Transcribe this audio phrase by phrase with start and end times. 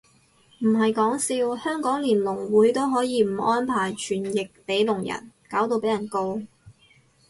[0.61, 6.41] 唔係講笑，香港連聾會都可以唔安排傳譯俾聾人，搞到被人告